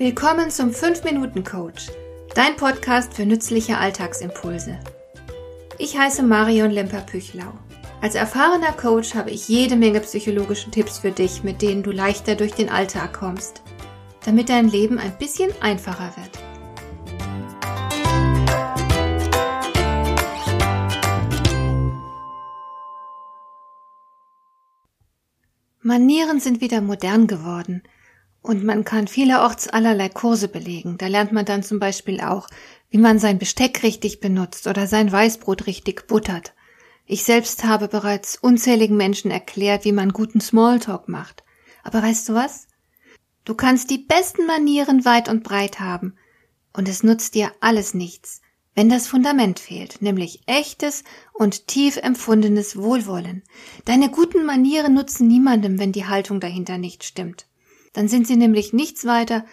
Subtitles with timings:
[0.00, 1.88] Willkommen zum 5-Minuten-Coach,
[2.34, 4.80] dein Podcast für nützliche Alltagsimpulse.
[5.76, 7.52] Ich heiße Marion Lemper-Püchlau.
[8.00, 12.34] Als erfahrener Coach habe ich jede Menge psychologische Tipps für dich, mit denen du leichter
[12.34, 13.60] durch den Alltag kommst,
[14.24, 16.30] damit dein Leben ein bisschen einfacher wird.
[25.82, 27.82] Manieren sind wieder modern geworden
[28.42, 30.96] und man kann vielerorts allerlei Kurse belegen.
[30.98, 32.48] Da lernt man dann zum Beispiel auch,
[32.90, 36.54] wie man sein Besteck richtig benutzt oder sein Weißbrot richtig buttert.
[37.06, 41.44] Ich selbst habe bereits unzähligen Menschen erklärt, wie man guten Smalltalk macht.
[41.82, 42.68] Aber weißt du was?
[43.44, 46.16] Du kannst die besten Manieren weit und breit haben,
[46.72, 48.42] und es nutzt dir alles nichts,
[48.74, 53.42] wenn das Fundament fehlt, nämlich echtes und tief empfundenes Wohlwollen.
[53.84, 57.49] Deine guten Manieren nutzen niemandem, wenn die Haltung dahinter nicht stimmt.
[57.92, 59.44] Dann sind sie nämlich nichts weiter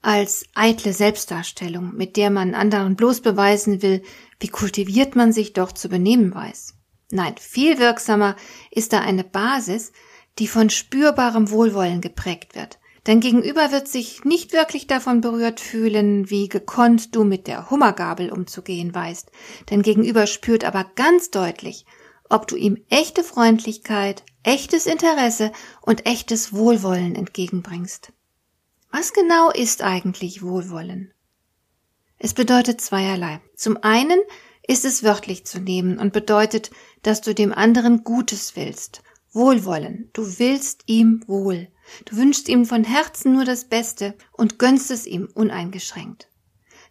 [0.00, 4.02] als eitle Selbstdarstellung, mit der man anderen bloß beweisen will,
[4.38, 6.74] wie kultiviert man sich doch zu benehmen weiß.
[7.10, 8.36] Nein, viel wirksamer
[8.70, 9.92] ist da eine Basis,
[10.38, 12.78] die von spürbarem Wohlwollen geprägt wird.
[13.04, 18.32] Dein Gegenüber wird sich nicht wirklich davon berührt fühlen, wie gekonnt du mit der Hummergabel
[18.32, 19.30] umzugehen weißt.
[19.66, 21.84] Dein Gegenüber spürt aber ganz deutlich,
[22.30, 25.50] ob du ihm echte Freundlichkeit, echtes Interesse
[25.80, 28.12] und echtes Wohlwollen entgegenbringst.
[28.92, 31.12] Was genau ist eigentlich Wohlwollen?
[32.18, 33.40] Es bedeutet zweierlei.
[33.56, 34.20] Zum einen
[34.66, 36.70] ist es wörtlich zu nehmen und bedeutet,
[37.02, 39.02] dass du dem anderen Gutes willst.
[39.32, 40.10] Wohlwollen.
[40.12, 41.68] Du willst ihm wohl.
[42.04, 46.28] Du wünschst ihm von Herzen nur das Beste und gönnst es ihm uneingeschränkt.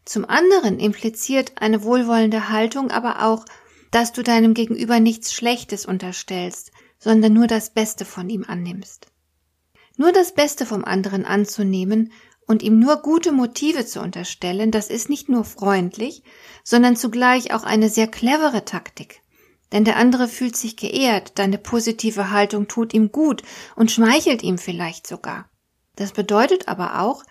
[0.06, 3.45] Zum anderen impliziert eine wohlwollende Haltung aber auch,
[3.92, 6.73] dass du deinem Gegenüber nichts Schlechtes unterstellst,
[7.04, 9.08] sondern nur das Beste von ihm annimmst.
[9.98, 12.14] Nur das Beste vom anderen anzunehmen
[12.48, 16.23] und ihm nur gute Motive zu unterstellen, das ist nicht nur freundlich,
[16.64, 19.22] sondern zugleich auch eine sehr clevere Taktik.
[19.73, 23.44] Denn der andere fühlt sich geehrt, deine positive Haltung tut ihm gut
[23.76, 25.50] und schmeichelt ihm vielleicht sogar.
[25.95, 27.23] Das bedeutet aber auch,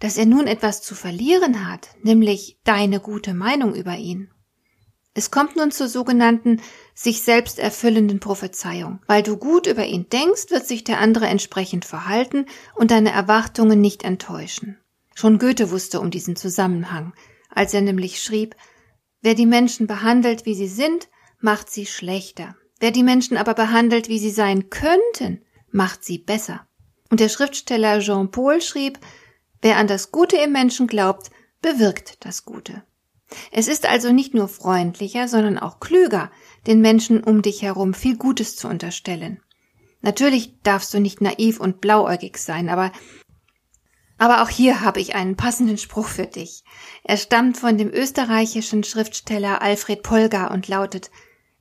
[0.00, 4.30] dass er nun etwas zu verlieren hat, nämlich deine gute Meinung über ihn.
[5.16, 6.60] Es kommt nun zur sogenannten
[6.94, 9.00] sich selbst erfüllenden Prophezeiung.
[9.06, 12.44] Weil du gut über ihn denkst, wird sich der andere entsprechend verhalten
[12.74, 14.76] und deine Erwartungen nicht enttäuschen.
[15.14, 17.14] Schon Goethe wusste um diesen Zusammenhang,
[17.48, 18.56] als er nämlich schrieb,
[19.22, 21.08] wer die Menschen behandelt, wie sie sind,
[21.40, 22.54] macht sie schlechter.
[22.78, 25.40] Wer die Menschen aber behandelt, wie sie sein könnten,
[25.70, 26.66] macht sie besser.
[27.08, 28.98] Und der Schriftsteller Jean Paul schrieb,
[29.62, 31.30] wer an das Gute im Menschen glaubt,
[31.62, 32.82] bewirkt das Gute.
[33.50, 36.30] Es ist also nicht nur freundlicher, sondern auch klüger,
[36.66, 39.40] den Menschen um dich herum viel Gutes zu unterstellen.
[40.00, 42.92] Natürlich darfst du nicht naiv und blauäugig sein, aber
[44.18, 46.64] aber auch hier habe ich einen passenden Spruch für dich.
[47.04, 51.10] Er stammt von dem österreichischen Schriftsteller Alfred Polgar und lautet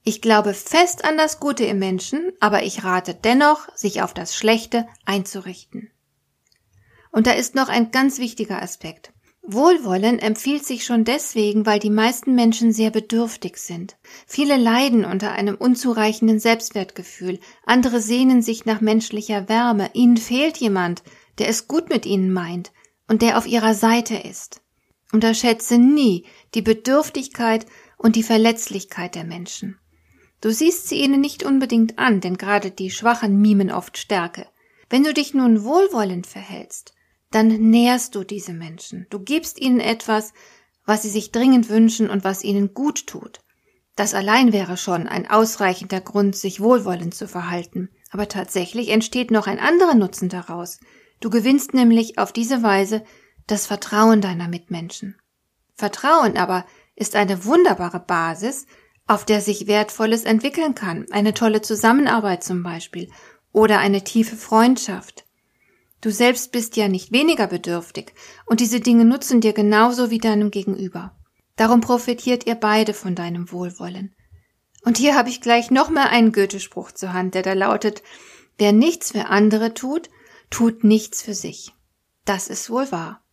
[0.08, 4.36] ich glaube fest an das Gute im Menschen, aber ich rate dennoch, sich auf das
[4.36, 5.90] Schlechte einzurichten.
[7.12, 9.15] Und da ist noch ein ganz wichtiger Aspekt.
[9.48, 13.96] Wohlwollen empfiehlt sich schon deswegen, weil die meisten Menschen sehr bedürftig sind.
[14.26, 21.04] Viele leiden unter einem unzureichenden Selbstwertgefühl, andere sehnen sich nach menschlicher Wärme, ihnen fehlt jemand,
[21.38, 22.72] der es gut mit ihnen meint
[23.08, 24.62] und der auf ihrer Seite ist.
[25.12, 26.26] Unterschätze nie
[26.56, 27.68] die Bedürftigkeit
[27.98, 29.78] und die Verletzlichkeit der Menschen.
[30.42, 34.48] Du siehst sie ihnen nicht unbedingt an, denn gerade die Schwachen mimen oft Stärke.
[34.90, 36.94] Wenn du dich nun wohlwollend verhältst,
[37.36, 39.08] dann nährst du diese Menschen.
[39.10, 40.32] Du gibst ihnen etwas,
[40.86, 43.42] was sie sich dringend wünschen und was ihnen gut tut.
[43.98, 47.90] Das allein wäre schon ein ausreichender Grund, sich wohlwollend zu verhalten.
[48.10, 50.80] Aber tatsächlich entsteht noch ein anderer Nutzen daraus.
[51.20, 53.04] Du gewinnst nämlich auf diese Weise
[53.48, 55.18] das Vertrauen deiner Mitmenschen.
[55.74, 58.66] Vertrauen aber ist eine wunderbare Basis,
[59.08, 63.12] auf der sich Wertvolles entwickeln kann, eine tolle Zusammenarbeit zum Beispiel
[63.52, 65.25] oder eine tiefe Freundschaft.
[66.06, 68.14] Du selbst bist ja nicht weniger bedürftig
[68.46, 71.18] und diese Dinge nutzen dir genauso wie deinem Gegenüber.
[71.56, 74.14] Darum profitiert ihr beide von deinem Wohlwollen.
[74.84, 78.04] Und hier habe ich gleich nochmal einen Goethe-Spruch zur Hand, der da lautet,
[78.60, 80.12] wer nichts für andere tut,
[80.52, 81.74] tut nichts für sich.
[82.24, 83.24] Das ist wohl wahr.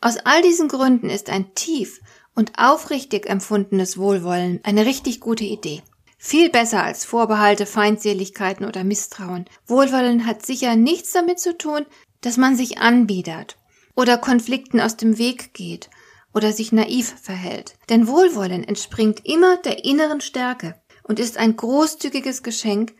[0.00, 2.00] Aus all diesen Gründen ist ein tief
[2.34, 5.80] und aufrichtig empfundenes Wohlwollen eine richtig gute Idee.
[6.26, 9.44] Viel besser als Vorbehalte, Feindseligkeiten oder Misstrauen.
[9.66, 11.84] Wohlwollen hat sicher nichts damit zu tun,
[12.22, 13.58] dass man sich anbiedert
[13.94, 15.90] oder Konflikten aus dem Weg geht
[16.32, 17.74] oder sich naiv verhält.
[17.90, 22.94] Denn Wohlwollen entspringt immer der inneren Stärke und ist ein großzügiges Geschenk,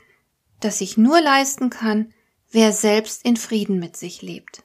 [0.60, 2.12] das sich nur leisten kann,
[2.50, 4.64] wer selbst in Frieden mit sich lebt.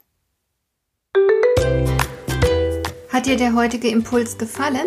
[3.08, 4.86] Hat dir der heutige Impuls gefallen?